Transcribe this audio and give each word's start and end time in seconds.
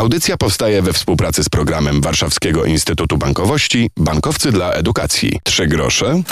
Audycja 0.00 0.36
powstaje 0.36 0.82
we 0.82 0.92
współpracy 0.92 1.44
z 1.44 1.48
programem 1.48 2.00
Warszawskiego 2.00 2.64
Instytutu 2.64 3.18
Bankowości 3.18 3.90
Bankowcy 3.96 4.52
dla 4.52 4.72
Edukacji. 4.72 5.40
Trzy 5.44 5.66
grosze 5.66 6.22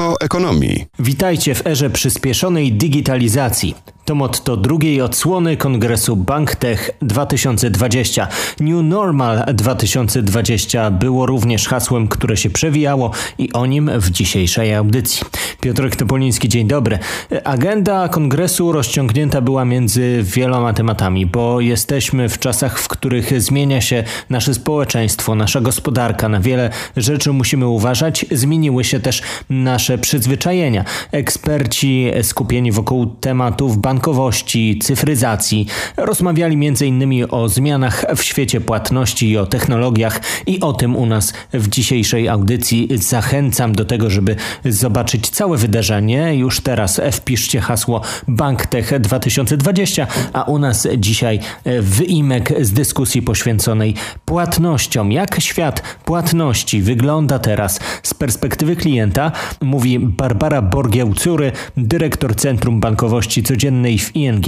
o 0.00 0.20
ekonomii. 0.20 0.86
Witajcie 0.98 1.54
w 1.54 1.66
erze 1.66 1.90
przyspieszonej 1.90 2.72
digitalizacji. 2.72 3.74
To 4.04 4.14
motto 4.14 4.56
drugiej 4.56 5.00
odsłony 5.00 5.56
Kongresu 5.56 6.16
BankTech 6.16 6.90
2020. 7.02 8.28
New 8.60 8.84
Normal 8.84 9.44
2020 9.54 10.90
było 10.90 11.26
również 11.26 11.68
hasłem, 11.68 12.08
które 12.08 12.36
się 12.36 12.50
przewijało 12.50 13.10
i 13.38 13.52
o 13.52 13.66
nim 13.66 13.90
w 13.96 14.10
dzisiejszej 14.10 14.74
audycji. 14.74 15.26
Piotrek 15.60 15.96
Topoliński, 15.96 16.48
dzień 16.48 16.68
dobry. 16.68 16.98
Agenda 17.44 18.08
kongresu 18.08 18.72
rozciągnięta 18.72 19.40
była 19.40 19.64
między 19.64 20.20
wieloma 20.22 20.72
tematami, 20.72 21.26
bo 21.26 21.60
jesteśmy 21.60 22.28
w 22.28 22.38
czasach, 22.38 22.78
w 22.78 22.88
których 22.88 23.42
zmienia 23.42 23.80
się 23.80 24.04
nasze 24.30 24.54
społeczeństwo, 24.54 25.34
nasza 25.34 25.60
gospodarka. 25.60 26.28
Na 26.28 26.40
wiele 26.40 26.70
rzeczy 26.96 27.32
musimy 27.32 27.68
uważać. 27.68 28.26
Zmieniły 28.30 28.84
się 28.84 29.00
też 29.00 29.22
nasze 29.50 29.98
przyzwyczajenia. 29.98 30.84
Eksperci 31.12 32.10
skupieni 32.22 32.72
wokół 32.72 33.06
tematów 33.06 33.78
bankowych 33.78 33.93
bankowości, 33.94 34.78
cyfryzacji. 34.82 35.66
Rozmawiali 35.96 36.66
m.in. 36.66 37.26
o 37.30 37.48
zmianach 37.48 38.04
w 38.16 38.22
świecie 38.22 38.60
płatności 38.60 39.30
i 39.30 39.38
o 39.38 39.46
technologiach 39.46 40.20
i 40.46 40.60
o 40.60 40.72
tym 40.72 40.96
u 40.96 41.06
nas 41.06 41.32
w 41.52 41.68
dzisiejszej 41.68 42.28
audycji. 42.28 42.88
Zachęcam 42.94 43.72
do 43.72 43.84
tego, 43.84 44.10
żeby 44.10 44.36
zobaczyć 44.64 45.30
całe 45.30 45.56
wydarzenie. 45.56 46.34
Już 46.34 46.60
teraz 46.60 47.00
wpiszcie 47.12 47.60
hasło 47.60 48.00
BankTech 48.28 49.00
2020, 49.00 50.06
a 50.32 50.42
u 50.42 50.58
nas 50.58 50.88
dzisiaj 50.98 51.40
wyimek 51.80 52.52
z 52.60 52.72
dyskusji 52.72 53.22
poświęconej 53.22 53.94
płatnościom. 54.24 55.12
Jak 55.12 55.40
świat 55.40 55.82
płatności 56.04 56.82
wygląda 56.82 57.38
teraz 57.38 57.80
z 58.02 58.14
perspektywy 58.14 58.76
klienta, 58.76 59.32
mówi 59.60 59.98
Barbara 59.98 60.62
Borgieł-Cury, 60.62 61.52
dyrektor 61.76 62.36
Centrum 62.36 62.80
Bankowości 62.80 63.42
Codziennej 63.42 63.83
w 63.84 64.16
ING. 64.16 64.46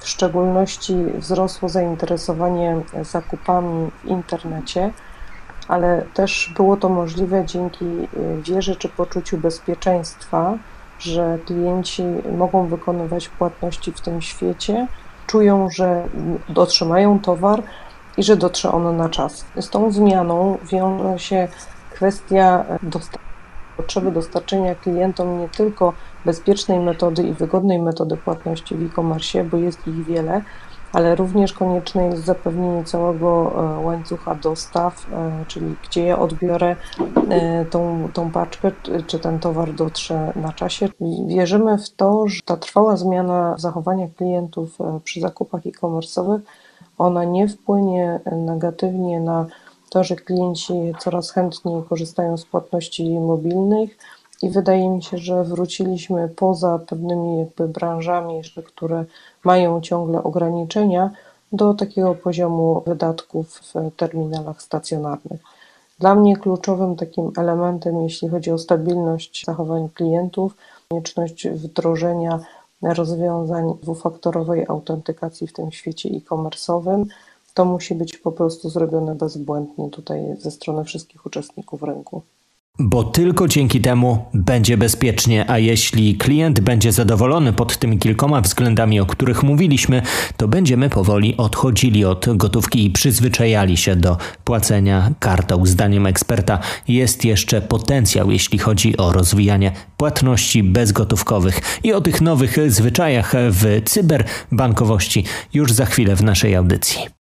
W 0.00 0.08
szczególności 0.08 0.94
wzrosło 1.18 1.68
zainteresowanie 1.68 2.76
zakupami 3.02 3.90
w 4.04 4.08
internecie, 4.08 4.90
ale 5.68 6.04
też 6.14 6.52
było 6.56 6.76
to 6.76 6.88
możliwe 6.88 7.44
dzięki 7.46 7.84
y, 7.84 8.08
wierze 8.42 8.76
czy 8.76 8.88
poczuciu 8.88 9.38
bezpieczeństwa, 9.38 10.58
że 10.98 11.38
klienci 11.46 12.02
mogą 12.36 12.66
wykonywać 12.66 13.28
płatności 13.28 13.92
w 13.92 14.00
tym 14.00 14.22
świecie, 14.22 14.86
czują, 15.26 15.70
że 15.70 16.08
otrzymają 16.54 17.20
towar 17.20 17.62
i 18.16 18.22
że 18.22 18.36
dotrze 18.36 18.72
ono 18.72 18.92
na 18.92 19.08
czas. 19.08 19.44
Z 19.60 19.70
tą 19.70 19.92
zmianą 19.92 20.58
wiąże 20.72 21.18
się 21.18 21.48
kwestia 21.90 22.64
dostępu 22.82 23.33
potrzeby 23.76 24.12
dostarczenia 24.12 24.74
klientom 24.74 25.40
nie 25.40 25.48
tylko 25.48 25.92
bezpiecznej 26.24 26.80
metody 26.80 27.22
i 27.22 27.32
wygodnej 27.32 27.82
metody 27.82 28.16
płatności 28.16 28.74
w 28.74 28.82
e-commerce, 28.82 29.44
bo 29.44 29.56
jest 29.56 29.88
ich 29.88 30.04
wiele, 30.04 30.42
ale 30.94 31.14
również 31.14 31.52
konieczne 31.52 32.06
jest 32.06 32.24
zapewnienie 32.24 32.84
całego 32.84 33.52
e, 33.56 33.84
łańcucha 33.84 34.34
dostaw, 34.34 35.06
e, 35.12 35.44
czyli 35.48 35.74
gdzie 35.88 36.04
ja 36.04 36.18
odbiorę 36.18 36.76
e, 37.30 37.64
tą, 37.64 38.08
tą 38.12 38.30
paczkę, 38.30 38.70
czy 39.06 39.18
ten 39.18 39.38
towar 39.38 39.72
dotrze 39.72 40.32
na 40.36 40.52
czasie. 40.52 40.88
Wierzymy 41.26 41.78
w 41.78 41.90
to, 41.90 42.28
że 42.28 42.40
ta 42.44 42.56
trwała 42.56 42.96
zmiana 42.96 43.54
zachowania 43.58 44.08
klientów 44.16 44.78
przy 45.04 45.20
zakupach 45.20 45.66
e-commerce'owych, 45.66 46.40
ona 46.98 47.24
nie 47.24 47.48
wpłynie 47.48 48.20
negatywnie 48.32 49.20
na 49.20 49.46
że 50.02 50.16
klienci 50.16 50.74
coraz 51.00 51.30
chętniej 51.30 51.82
korzystają 51.88 52.36
z 52.36 52.44
płatności 52.44 53.18
mobilnych 53.20 53.96
i 54.42 54.50
wydaje 54.50 54.90
mi 54.90 55.02
się, 55.02 55.18
że 55.18 55.44
wróciliśmy 55.44 56.28
poza 56.28 56.78
pewnymi 56.78 57.38
jakby 57.38 57.68
branżami, 57.68 58.42
które 58.64 59.04
mają 59.44 59.80
ciągle 59.80 60.22
ograniczenia, 60.22 61.10
do 61.52 61.74
takiego 61.74 62.14
poziomu 62.14 62.82
wydatków 62.86 63.58
w 63.58 63.72
terminalach 63.96 64.62
stacjonarnych. 64.62 65.40
Dla 65.98 66.14
mnie 66.14 66.36
kluczowym 66.36 66.96
takim 66.96 67.32
elementem, 67.36 68.02
jeśli 68.02 68.28
chodzi 68.28 68.50
o 68.50 68.58
stabilność 68.58 69.44
zachowań 69.46 69.88
klientów, 69.94 70.56
konieczność 70.88 71.48
wdrożenia 71.48 72.40
rozwiązań 72.82 73.74
dwufaktorowej 73.82 74.66
autentykacji 74.68 75.46
w 75.46 75.52
tym 75.52 75.72
świecie 75.72 76.08
e-commerce'owym, 76.08 77.04
to 77.54 77.64
musi 77.64 77.94
być 77.94 78.16
po 78.16 78.32
prostu 78.32 78.70
zrobione 78.70 79.14
bezbłędnie 79.14 79.90
tutaj 79.90 80.20
ze 80.38 80.50
strony 80.50 80.84
wszystkich 80.84 81.26
uczestników 81.26 81.82
rynku. 81.82 82.22
Bo 82.78 83.04
tylko 83.04 83.48
dzięki 83.48 83.80
temu 83.80 84.24
będzie 84.34 84.76
bezpiecznie, 84.76 85.50
a 85.50 85.58
jeśli 85.58 86.16
klient 86.16 86.60
będzie 86.60 86.92
zadowolony 86.92 87.52
pod 87.52 87.78
tymi 87.78 87.98
kilkoma 87.98 88.40
względami, 88.40 89.00
o 89.00 89.06
których 89.06 89.42
mówiliśmy, 89.42 90.02
to 90.36 90.48
będziemy 90.48 90.90
powoli 90.90 91.36
odchodzili 91.36 92.04
od 92.04 92.36
gotówki 92.36 92.84
i 92.84 92.90
przyzwyczajali 92.90 93.76
się 93.76 93.96
do 93.96 94.16
płacenia 94.44 95.10
kartą. 95.18 95.66
Zdaniem 95.66 96.06
eksperta 96.06 96.58
jest 96.88 97.24
jeszcze 97.24 97.62
potencjał, 97.62 98.30
jeśli 98.30 98.58
chodzi 98.58 98.96
o 98.96 99.12
rozwijanie 99.12 99.72
płatności 99.96 100.62
bezgotówkowych 100.62 101.60
i 101.84 101.92
o 101.92 102.00
tych 102.00 102.20
nowych 102.20 102.72
zwyczajach 102.72 103.32
w 103.50 103.82
cyberbankowości 103.84 105.24
już 105.52 105.72
za 105.72 105.86
chwilę 105.86 106.16
w 106.16 106.22
naszej 106.24 106.54
audycji. 106.54 107.13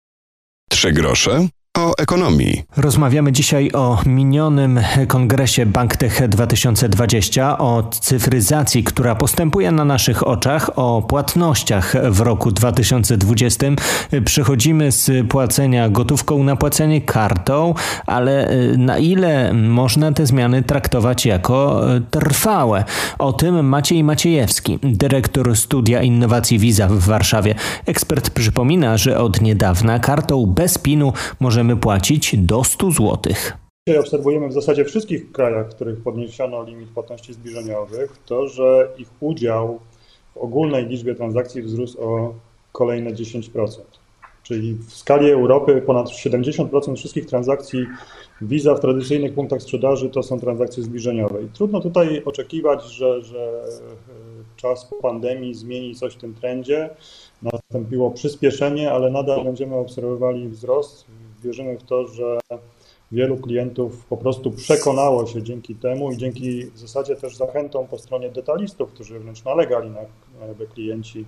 Trzy 0.71 0.91
grosze 0.91 1.47
o 1.77 1.93
ekonomii. 1.97 2.63
Rozmawiamy 2.77 3.31
dzisiaj 3.31 3.71
o 3.73 4.01
minionym 4.05 4.79
kongresie 5.07 5.65
BankTech 5.65 6.27
2020, 6.29 7.57
o 7.57 7.83
cyfryzacji, 7.83 8.83
która 8.83 9.15
postępuje 9.15 9.71
na 9.71 9.85
naszych 9.85 10.27
oczach, 10.27 10.69
o 10.75 11.01
płatnościach 11.01 11.93
w 12.11 12.19
roku 12.19 12.51
2020. 12.51 13.67
Przechodzimy 14.25 14.91
z 14.91 15.27
płacenia 15.27 15.89
gotówką 15.89 16.43
na 16.43 16.55
płacenie 16.55 17.01
kartą, 17.01 17.73
ale 18.05 18.51
y, 18.51 18.77
na 18.77 18.97
ile 18.97 19.53
można 19.53 20.11
te 20.11 20.25
zmiany 20.25 20.63
traktować 20.63 21.25
jako 21.25 21.85
y, 21.95 22.01
trwałe? 22.01 22.83
O 23.19 23.33
tym 23.33 23.67
Maciej 23.67 24.03
Maciejewski, 24.03 24.79
dyrektor 24.83 25.57
studia 25.57 26.01
innowacji 26.01 26.59
Visa 26.59 26.87
w 26.87 26.99
Warszawie. 26.99 27.55
Ekspert 27.85 28.29
przypomina, 28.29 28.97
że 28.97 29.19
od 29.19 29.41
niedawna 29.41 29.99
kartą 29.99 30.45
bez 30.45 30.77
PIN-u 30.77 31.13
może 31.39 31.60
możemy 31.63 31.81
płacić 31.81 32.37
do 32.37 32.63
100 32.63 32.91
zł. 32.91 33.17
Dzisiaj 33.87 33.99
obserwujemy 33.99 34.47
w 34.47 34.53
zasadzie 34.53 34.85
wszystkich 34.85 35.31
krajach, 35.31 35.69
w 35.69 35.75
których 35.75 36.03
podniesiono 36.03 36.63
limit 36.63 36.89
płatności 36.89 37.33
zbliżeniowych, 37.33 38.17
to, 38.25 38.47
że 38.47 38.89
ich 38.97 39.07
udział 39.19 39.79
w 40.35 40.37
ogólnej 40.37 40.85
liczbie 40.85 41.15
transakcji 41.15 41.61
wzrósł 41.61 42.01
o 42.01 42.33
kolejne 42.71 43.11
10%. 43.11 43.67
Czyli 44.43 44.73
w 44.73 44.93
skali 44.93 45.31
Europy 45.31 45.81
ponad 45.85 46.07
70% 46.07 46.95
wszystkich 46.95 47.25
transakcji 47.25 47.85
Visa 48.41 48.75
w 48.75 48.79
tradycyjnych 48.79 49.33
punktach 49.33 49.61
sprzedaży 49.61 50.09
to 50.09 50.23
są 50.23 50.39
transakcje 50.39 50.83
zbliżeniowe. 50.83 51.43
I 51.43 51.47
trudno 51.47 51.81
tutaj 51.81 52.23
oczekiwać, 52.25 52.83
że, 52.83 53.21
że 53.21 53.63
czas 54.55 54.89
pandemii 55.01 55.53
zmieni 55.53 55.95
coś 55.95 56.13
w 56.13 56.17
tym 56.17 56.33
trendzie. 56.33 56.89
Nastąpiło 57.41 58.11
przyspieszenie, 58.11 58.91
ale 58.91 59.11
nadal 59.11 59.43
będziemy 59.43 59.75
obserwowali 59.75 60.49
wzrost 60.49 61.05
wierzymy 61.43 61.77
w 61.77 61.83
to, 61.83 62.07
że 62.07 62.39
wielu 63.11 63.37
klientów 63.37 64.05
po 64.05 64.17
prostu 64.17 64.51
przekonało 64.51 65.27
się 65.27 65.43
dzięki 65.43 65.75
temu 65.75 66.11
i 66.11 66.17
dzięki 66.17 66.65
w 66.65 66.77
zasadzie 66.77 67.15
też 67.15 67.35
zachętom 67.35 67.87
po 67.87 67.97
stronie 67.97 68.29
detalistów, 68.29 68.91
którzy 68.91 69.19
wręcz 69.19 69.45
nalegali 69.45 69.89
na 69.89 69.99
aby 70.51 70.67
klienci 70.67 71.25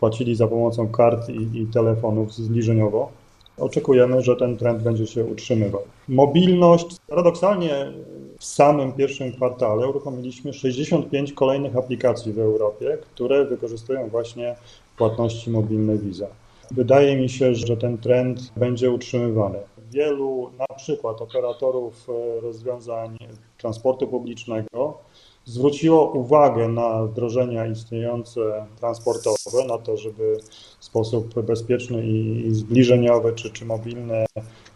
płacili 0.00 0.36
za 0.36 0.48
pomocą 0.48 0.88
kart 0.88 1.28
i, 1.28 1.60
i 1.62 1.66
telefonów 1.66 2.34
zbliżeniowo. 2.34 3.12
Oczekujemy, 3.58 4.22
że 4.22 4.36
ten 4.36 4.56
trend 4.56 4.82
będzie 4.82 5.06
się 5.06 5.24
utrzymywał. 5.24 5.82
Mobilność. 6.08 6.86
Paradoksalnie 7.08 7.92
w 8.38 8.44
samym 8.44 8.92
pierwszym 8.92 9.32
kwartale 9.32 9.88
uruchomiliśmy 9.88 10.52
65 10.52 11.32
kolejnych 11.32 11.76
aplikacji 11.76 12.32
w 12.32 12.38
Europie, 12.38 12.98
które 13.00 13.44
wykorzystują 13.44 14.08
właśnie 14.08 14.56
płatności 14.96 15.50
mobilne 15.50 15.98
Visa. 15.98 16.26
Wydaje 16.70 17.16
mi 17.16 17.28
się, 17.28 17.54
że 17.54 17.76
ten 17.76 17.98
trend 17.98 18.52
będzie 18.56 18.90
utrzymywany. 18.90 19.58
Wielu 19.90 20.50
na 20.58 20.76
przykład 20.76 21.22
operatorów 21.22 22.06
e, 22.08 22.40
rozwiązań 22.40 23.18
transportu 23.58 24.06
publicznego 24.06 24.98
zwróciło 25.44 26.10
uwagę 26.10 26.68
na 26.68 27.04
wdrożenia 27.04 27.66
istniejące 27.66 28.66
transportowe, 28.80 29.64
na 29.68 29.78
to, 29.78 29.96
żeby 29.96 30.36
w 30.78 30.84
sposób 30.84 31.42
bezpieczny 31.42 32.06
i 32.06 32.48
zbliżeniowy 32.50 33.32
czy, 33.32 33.50
czy 33.50 33.64
mobilny 33.64 34.24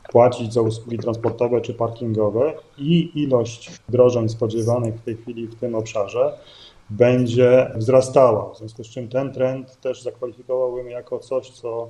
płacić 0.08 0.52
za 0.52 0.60
usługi 0.60 0.98
transportowe 0.98 1.60
czy 1.60 1.74
parkingowe 1.74 2.54
i 2.78 3.10
ilość 3.14 3.70
wdrożeń 3.88 4.28
spodziewanych 4.28 4.94
w 4.94 5.04
tej 5.04 5.16
chwili 5.16 5.46
w 5.46 5.54
tym 5.54 5.74
obszarze 5.74 6.38
będzie 6.90 7.70
wzrastała. 7.74 8.54
W 8.54 8.58
związku 8.58 8.84
z 8.84 8.86
czym 8.86 9.08
ten 9.08 9.32
trend 9.32 9.80
też 9.80 10.02
zakwalifikowałbym 10.02 10.90
jako 10.90 11.18
coś, 11.18 11.50
co 11.50 11.88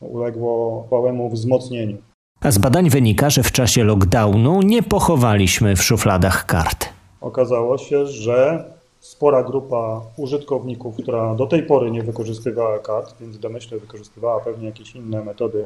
uległo 0.00 0.88
małemu 0.90 1.30
wzmocnieniu. 1.30 1.96
Z 2.44 2.58
badań 2.58 2.90
wynika, 2.90 3.30
że 3.30 3.42
w 3.42 3.52
czasie 3.52 3.84
lockdownu 3.84 4.62
nie 4.62 4.82
pochowaliśmy 4.82 5.76
w 5.76 5.82
szufladach 5.82 6.46
kart. 6.46 6.88
Okazało 7.20 7.78
się, 7.78 8.06
że 8.06 8.64
spora 9.00 9.42
grupa 9.42 10.00
użytkowników, 10.16 10.96
która 10.96 11.34
do 11.34 11.46
tej 11.46 11.62
pory 11.62 11.90
nie 11.90 12.02
wykorzystywała 12.02 12.78
kart, 12.78 13.14
więc 13.20 13.38
domyślnie 13.38 13.80
wykorzystywała 13.80 14.40
pewnie 14.40 14.66
jakieś 14.66 14.94
inne 14.94 15.24
metody 15.24 15.64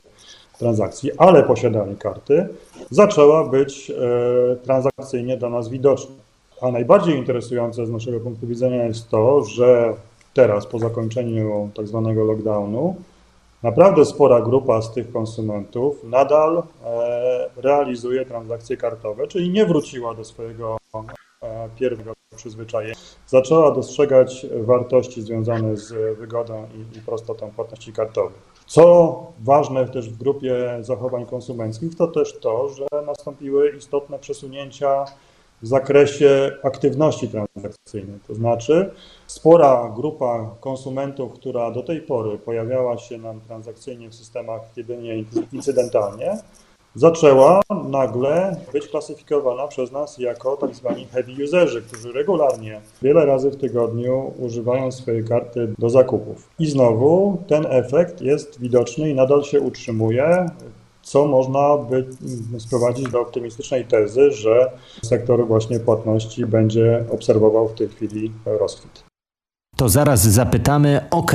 transakcji, 0.59 1.11
ale 1.19 1.43
posiadali 1.43 1.97
karty, 1.97 2.49
zaczęła 2.91 3.49
być 3.49 3.91
e, 3.91 4.57
transakcyjnie 4.57 5.37
dla 5.37 5.49
nas 5.49 5.69
widoczna. 5.69 6.15
A 6.61 6.71
najbardziej 6.71 7.17
interesujące 7.17 7.87
z 7.87 7.91
naszego 7.91 8.21
punktu 8.21 8.47
widzenia 8.47 8.85
jest 8.85 9.09
to, 9.09 9.45
że 9.45 9.95
teraz 10.35 10.67
po 10.67 10.79
zakończeniu 10.79 11.71
tak 11.75 11.89
zwanego 11.89 12.25
lockdownu 12.25 12.97
naprawdę 13.63 14.05
spora 14.05 14.41
grupa 14.41 14.83
z 14.83 14.93
tych 14.93 15.13
konsumentów 15.13 16.05
nadal 16.05 16.63
e, 16.85 17.51
realizuje 17.57 18.27
transakcje 18.27 18.77
kartowe, 18.77 19.27
czyli 19.27 19.51
nie 19.51 19.67
wróciła 19.67 20.15
do 20.15 20.25
swojego 20.25 20.77
e, 21.43 21.69
pierwszego 21.79 22.13
przyzwyczajenia. 22.37 22.95
Zaczęła 23.27 23.71
dostrzegać 23.71 24.47
wartości 24.61 25.23
związane 25.23 25.77
z 25.77 26.19
wygodą 26.19 26.67
i, 26.75 26.99
i 26.99 27.01
prostotą 27.01 27.51
płatności 27.51 27.93
kartowych. 27.93 28.51
Co 28.67 29.27
ważne 29.45 29.89
też 29.89 30.11
w 30.11 30.19
grupie 30.19 30.79
zachowań 30.81 31.27
konsumenckich, 31.27 31.97
to 31.97 32.07
też 32.07 32.39
to, 32.39 32.69
że 32.69 32.87
nastąpiły 33.07 33.71
istotne 33.79 34.19
przesunięcia 34.19 35.05
w 35.63 35.67
zakresie 35.67 36.53
aktywności 36.63 37.29
transakcyjnej. 37.29 38.19
To 38.29 38.35
znaczy, 38.35 38.91
spora 39.27 39.93
grupa 39.97 40.55
konsumentów, 40.61 41.33
która 41.33 41.71
do 41.71 41.83
tej 41.83 42.01
pory 42.01 42.39
pojawiała 42.39 42.99
się 42.99 43.19
nam 43.19 43.41
transakcyjnie 43.41 44.11
w 44.11 44.15
systemach 44.15 44.61
jedynie 44.77 45.25
incydentalnie, 45.53 46.39
zaczęła 46.95 47.61
nagle 47.89 48.57
być 48.73 48.89
klasyfikowana 48.89 49.69
przez 49.69 49.93
nas 49.93 50.19
jako 50.19 50.57
tak 50.57 50.75
zwani 50.75 51.07
heavy 51.07 51.45
userzy, 51.45 51.83
którzy 51.83 52.13
regularnie, 52.13 52.81
wiele 53.03 53.27
razy 53.27 53.51
w 53.51 53.57
tygodniu 53.57 54.33
używają 54.39 54.93
swojej 54.93 55.25
karty 55.25 55.75
do 55.79 55.91
zakupów. 55.91 56.49
I 56.59 56.67
znowu 56.67 57.43
ten 57.47 57.67
efekt 57.69 58.21
jest 58.21 58.61
widoczny 58.61 59.11
i 59.11 59.15
nadal 59.15 59.43
się 59.43 59.61
utrzymuje 59.61 60.47
co 61.11 61.27
można 61.27 61.77
by 61.91 62.09
sprowadzić 62.59 63.11
do 63.11 63.21
optymistycznej 63.21 63.85
tezy, 63.85 64.31
że 64.31 64.71
sektor 65.03 65.47
właśnie 65.47 65.81
płatności 65.81 66.47
będzie 66.47 67.05
obserwował 67.11 67.69
w 67.69 67.75
tej 67.75 67.89
chwili 67.89 68.33
rozkwit. 68.47 69.05
To 69.77 69.89
zaraz 69.89 70.23
zapytamy, 70.23 71.01
ok, 71.11 71.33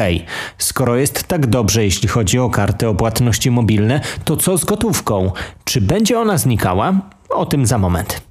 skoro 0.58 0.96
jest 0.96 1.24
tak 1.24 1.48
dobrze, 1.48 1.84
jeśli 1.84 2.08
chodzi 2.08 2.40
o 2.40 2.50
karty 2.50 2.88
o 2.88 2.96
płatności 2.96 3.52
mobilne, 3.52 4.02
to 4.26 4.38
co 4.38 4.58
z 4.58 4.66
gotówką? 4.66 5.32
Czy 5.64 5.82
będzie 5.82 6.20
ona 6.20 6.38
znikała? 6.38 7.02
O 7.30 7.46
tym 7.46 7.66
za 7.66 7.78
moment. 7.78 8.22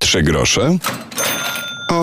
Trzy 0.00 0.22
grosze 0.22 0.78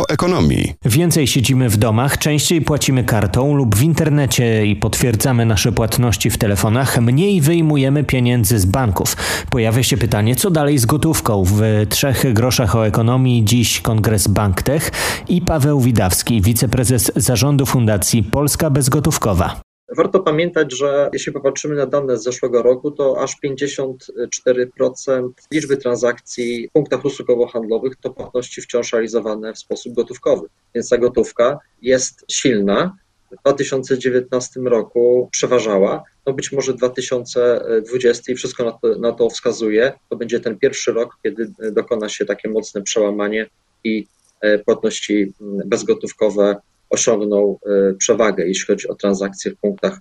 ekonomii. 0.08 0.74
Więcej 0.86 1.28
siedzimy 1.28 1.70
w 1.70 1.78
domach, 1.78 2.18
częściej 2.18 2.62
płacimy 2.62 3.04
kartą 3.04 3.56
lub 3.56 3.76
w 3.76 3.84
internecie 3.84 4.66
i 4.66 4.76
potwierdzamy 4.76 5.46
nasze 5.46 5.72
płatności 5.72 6.30
w 6.30 6.38
telefonach, 6.38 7.02
mniej 7.02 7.42
wyjmujemy 7.42 8.04
pieniędzy 8.04 8.60
z 8.60 8.66
banków. 8.66 9.18
Pojawia 9.50 9.84
się 9.84 9.98
pytanie, 9.98 10.36
co 10.36 10.52
dalej 10.52 10.78
z 10.78 10.86
gotówką? 10.86 11.44
W 11.44 11.62
trzech 11.90 12.34
groszach 12.34 12.76
o 12.76 12.88
ekonomii 12.88 13.46
dziś 13.46 13.82
kongres 13.82 14.28
BankTech 14.28 14.92
i 15.30 15.42
Paweł 15.42 15.80
Widawski, 15.80 16.42
wiceprezes 16.42 17.12
zarządu 17.16 17.66
Fundacji 17.66 18.24
Polska 18.24 18.70
Bezgotówkowa. 18.70 19.67
Warto 19.96 20.20
pamiętać, 20.20 20.78
że 20.78 21.10
jeśli 21.14 21.34
popatrzymy 21.34 21.76
na 21.76 21.86
dane 21.86 22.18
z 22.18 22.24
zeszłego 22.24 22.64
roku, 22.64 22.92
to 22.92 23.22
aż 23.22 23.36
54% 23.46 25.30
liczby 25.52 25.78
transakcji 25.78 26.68
w 26.68 26.72
punktach 26.72 27.06
usługowo-handlowych 27.06 27.92
to 28.02 28.10
płatności 28.10 28.62
wciąż 28.62 28.94
realizowane 28.94 29.54
w 29.54 29.60
sposób 29.60 29.94
gotówkowy. 29.94 30.48
Więc 30.76 30.90
ta 30.90 30.98
gotówka 30.98 31.60
jest 31.82 32.26
silna. 32.32 32.98
W 33.32 33.36
2019 33.42 34.60
roku 34.60 35.30
przeważała. 35.32 36.04
No 36.26 36.34
być 36.34 36.52
może 36.52 36.74
2020 36.74 38.32
i 38.32 38.36
wszystko 38.36 38.64
na 38.64 38.72
to, 38.72 39.00
na 39.00 39.12
to 39.12 39.30
wskazuje, 39.30 39.94
to 40.10 40.16
będzie 40.16 40.40
ten 40.40 40.58
pierwszy 40.58 40.92
rok, 40.94 41.18
kiedy 41.24 41.52
dokona 41.72 42.10
się 42.10 42.26
takie 42.26 42.50
mocne 42.50 42.82
przełamanie 42.82 43.50
i 43.84 44.08
e, 44.42 44.60
płatności 44.60 45.34
bezgotówkowe 45.66 46.56
osiągnął 46.90 47.60
e, 47.66 47.94
przewagę, 47.94 48.48
jeśli 48.48 48.66
chodzi 48.66 48.88
o 48.88 48.96
transakcje 48.96 49.52
w 49.52 49.58
punktach 49.58 50.00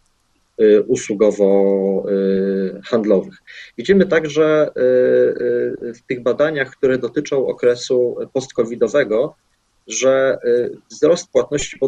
e, 0.58 0.80
usługowo-handlowych. 0.80 3.34
E, 3.34 3.72
Widzimy 3.78 4.06
także 4.06 4.70
w 5.94 5.98
tych 6.08 6.22
badaniach, 6.22 6.70
które 6.70 6.98
dotyczą 6.98 7.46
okresu 7.46 8.16
post-covidowego, 8.32 9.34
że 9.86 10.38
wzrost 10.90 11.30
płatności 11.30 11.78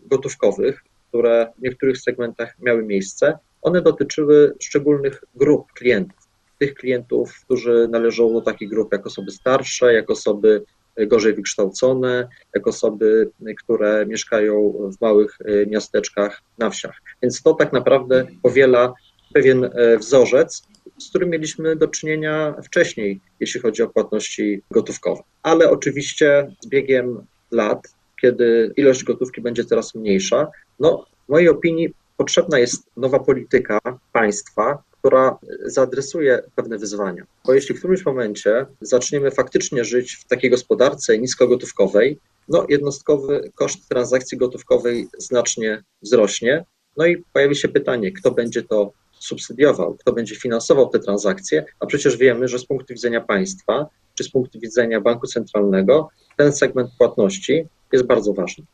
gotówkowych, 0.00 0.84
które 1.08 1.52
w 1.58 1.62
niektórych 1.62 1.98
segmentach 1.98 2.54
miały 2.60 2.84
miejsce, 2.84 3.38
one 3.62 3.82
dotyczyły 3.82 4.54
szczególnych 4.60 5.24
grup 5.34 5.72
klientów. 5.72 6.18
Tych 6.58 6.74
klientów, 6.74 7.40
którzy 7.44 7.88
należą 7.90 8.32
do 8.32 8.40
takich 8.40 8.68
grup 8.68 8.92
jak 8.92 9.06
osoby 9.06 9.30
starsze, 9.30 9.94
jak 9.94 10.10
osoby 10.10 10.64
gorzej 11.06 11.34
wykształcone, 11.34 12.28
jak 12.54 12.66
osoby, 12.66 13.30
które 13.58 14.06
mieszkają 14.06 14.72
w 14.98 15.00
małych 15.00 15.38
e, 15.44 15.66
miasteczkach 15.66 16.42
na 16.58 16.70
wsiach. 16.70 17.02
Więc 17.22 17.42
to 17.42 17.54
tak 17.54 17.72
naprawdę 17.72 18.26
powiela 18.42 18.94
pewien 19.34 19.64
e, 19.64 19.98
wzorzec, 19.98 20.62
z 20.98 21.08
którym 21.08 21.30
mieliśmy 21.30 21.76
do 21.76 21.88
czynienia 21.88 22.54
wcześniej, 22.64 23.20
jeśli 23.40 23.60
chodzi 23.60 23.82
o 23.82 23.88
płatności 23.88 24.62
gotówkowe. 24.70 25.22
Ale 25.42 25.70
oczywiście 25.70 26.54
z 26.60 26.66
biegiem 26.66 27.26
lat, 27.50 27.88
kiedy 28.20 28.72
ilość 28.76 29.04
gotówki 29.04 29.40
będzie 29.40 29.64
coraz 29.64 29.94
mniejsza, 29.94 30.50
no 30.80 31.06
w 31.26 31.28
mojej 31.28 31.48
opinii 31.48 31.94
potrzebna 32.16 32.58
jest 32.58 32.86
nowa 32.96 33.18
polityka 33.18 33.78
państwa, 34.12 34.82
która 35.04 35.38
zaadresuje 35.64 36.42
pewne 36.56 36.78
wyzwania. 36.78 37.24
Bo 37.46 37.54
jeśli 37.54 37.74
w 37.74 37.78
którymś 37.78 38.04
momencie 38.04 38.66
zaczniemy 38.80 39.30
faktycznie 39.30 39.84
żyć 39.84 40.14
w 40.14 40.24
takiej 40.24 40.50
gospodarce 40.50 41.18
niskogotówkowej, 41.18 42.18
no 42.48 42.66
jednostkowy 42.68 43.50
koszt 43.54 43.88
transakcji 43.88 44.38
gotówkowej 44.38 45.08
znacznie 45.18 45.82
wzrośnie. 46.02 46.64
No 46.96 47.06
i 47.06 47.24
pojawi 47.32 47.56
się 47.56 47.68
pytanie, 47.68 48.12
kto 48.12 48.30
będzie 48.30 48.62
to 48.62 48.92
subsydiował, 49.18 49.94
kto 49.94 50.12
będzie 50.12 50.36
finansował 50.36 50.88
te 50.88 50.98
transakcje, 50.98 51.64
a 51.80 51.86
przecież 51.86 52.16
wiemy, 52.16 52.48
że 52.48 52.58
z 52.58 52.66
punktu 52.66 52.94
widzenia 52.94 53.20
państwa 53.20 53.86
czy 54.14 54.24
z 54.24 54.30
punktu 54.30 54.60
widzenia 54.60 55.00
banku 55.00 55.26
centralnego 55.26 56.08
ten 56.36 56.52
segment 56.52 56.90
płatności 56.98 57.66
jest 57.92 58.04
bardzo 58.04 58.32
ważny. 58.32 58.64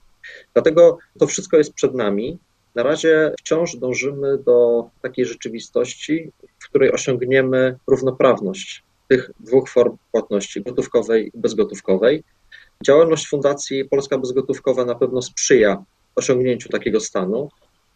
Dlatego 0.54 0.98
to 1.18 1.26
wszystko 1.26 1.56
jest 1.56 1.72
przed 1.72 1.94
nami. 1.94 2.38
Na 2.74 2.82
razie 2.82 3.32
wciąż 3.38 3.76
dążymy 3.76 4.38
do 4.38 4.84
takiej 5.02 5.26
rzeczywistości, 5.26 6.32
w 6.58 6.68
której 6.68 6.92
osiągniemy 6.92 7.76
równoprawność 7.86 8.82
tych 9.08 9.30
dwóch 9.40 9.68
form 9.68 9.96
płatności, 10.12 10.62
gotówkowej 10.62 11.30
i 11.34 11.38
bezgotówkowej. 11.38 12.24
Działalność 12.84 13.28
Fundacji 13.28 13.84
Polska 13.84 14.18
Bezgotówkowa 14.18 14.84
na 14.84 14.94
pewno 14.94 15.22
sprzyja 15.22 15.84
osiągnięciu 16.16 16.68
takiego 16.68 17.00
stanu, 17.00 17.48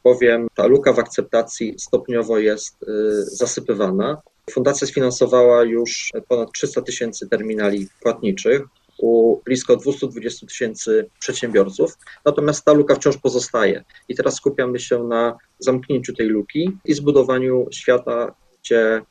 bowiem 0.05 0.49
ta 0.55 0.67
luka 0.67 0.93
w 0.93 0.99
akceptacji 0.99 1.75
stopniowo 1.79 2.39
jest 2.39 2.83
y, 2.83 2.87
zasypywana. 3.25 4.23
Fundacja 4.51 4.87
sfinansowała 4.87 5.63
już 5.65 6.11
ponad 6.29 6.53
300 6.53 6.83
tysięcy 6.83 7.29
terminali 7.29 7.89
płatniczych, 8.03 8.63
u 8.99 9.41
blisko 9.45 9.77
220 9.77 10.47
tysięcy 10.47 11.11
przedsiębiorców, 11.19 11.99
natomiast 12.25 12.65
ta 12.65 12.73
luka 12.73 12.95
wciąż 12.95 13.17
pozostaje. 13.17 13.85
I 14.09 14.15
teraz 14.15 14.35
skupiamy 14.35 14.81
się 14.81 15.05
na 15.05 15.37
zamknięciu 15.59 16.15
tej 16.15 16.27
luki 16.27 16.79
i 16.85 16.95
zbudowaniu 16.95 17.67
świata, 17.71 18.35
gdzie 18.63 19.03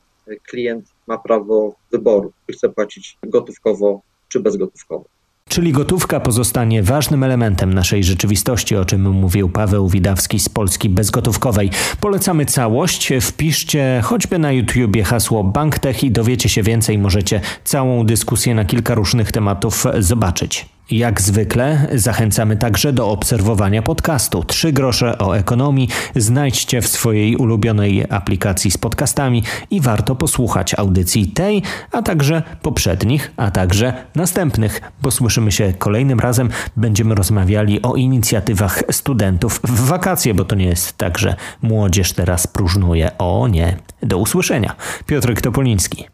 klient 0.42 0.88
ma 1.06 1.18
prawo 1.18 1.74
wyboru, 1.92 2.32
czy 2.46 2.56
chce 2.56 2.68
płacić 2.68 3.18
gotówkowo 3.22 4.02
czy 4.28 4.40
bezgotówkowo. 4.40 5.13
Czyli 5.54 5.72
gotówka 5.72 6.20
pozostanie 6.20 6.82
ważnym 6.82 7.22
elementem 7.22 7.74
naszej 7.74 8.04
rzeczywistości, 8.04 8.76
o 8.76 8.84
czym 8.84 9.10
mówił 9.10 9.48
Paweł 9.48 9.88
Widawski 9.88 10.40
z 10.40 10.48
Polski 10.48 10.88
Bezgotówkowej. 10.88 11.70
Polecamy 12.00 12.46
całość. 12.46 13.12
Wpiszcie 13.20 14.00
choćby 14.04 14.38
na 14.38 14.52
YouTubie 14.52 15.04
hasło 15.04 15.44
BankTech 15.44 16.04
i 16.04 16.10
dowiecie 16.10 16.48
się 16.48 16.62
więcej. 16.62 16.98
Możecie 16.98 17.40
całą 17.64 18.06
dyskusję 18.06 18.54
na 18.54 18.64
kilka 18.64 18.94
różnych 18.94 19.32
tematów 19.32 19.84
zobaczyć. 19.98 20.66
Jak 20.90 21.20
zwykle 21.20 21.88
zachęcamy 21.94 22.56
także 22.56 22.92
do 22.92 23.08
obserwowania 23.08 23.82
podcastu 23.82 24.44
Trzy 24.44 24.72
grosze 24.72 25.18
o 25.18 25.36
ekonomii. 25.36 25.88
Znajdźcie 26.16 26.82
w 26.82 26.88
swojej 26.88 27.36
ulubionej 27.36 28.04
aplikacji 28.10 28.70
z 28.70 28.78
podcastami 28.78 29.42
i 29.70 29.80
warto 29.80 30.14
posłuchać 30.14 30.74
audycji 30.78 31.26
tej, 31.26 31.62
a 31.92 32.02
także 32.02 32.42
poprzednich, 32.62 33.32
a 33.36 33.50
także 33.50 33.92
następnych. 34.14 34.80
Posłyszymy 35.02 35.52
się 35.52 35.72
kolejnym 35.78 36.20
razem. 36.20 36.48
Będziemy 36.76 37.14
rozmawiali 37.14 37.82
o 37.82 37.94
inicjatywach 37.94 38.82
studentów 38.90 39.60
w 39.64 39.80
wakacje, 39.80 40.34
bo 40.34 40.44
to 40.44 40.54
nie 40.54 40.66
jest 40.66 40.98
tak, 40.98 41.18
że 41.18 41.36
młodzież 41.62 42.12
teraz 42.12 42.46
próżnuje. 42.46 43.18
O 43.18 43.48
nie. 43.48 43.76
Do 44.02 44.18
usłyszenia. 44.18 44.76
Piotr 45.06 45.40
Topoliński. 45.40 46.13